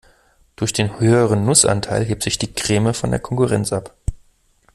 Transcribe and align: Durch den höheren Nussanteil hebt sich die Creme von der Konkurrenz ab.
Durch 0.55 0.73
den 0.73 0.99
höheren 0.99 1.45
Nussanteil 1.45 2.03
hebt 2.03 2.23
sich 2.23 2.39
die 2.39 2.51
Creme 2.51 2.95
von 2.95 3.11
der 3.11 3.19
Konkurrenz 3.19 3.71
ab. 3.71 3.93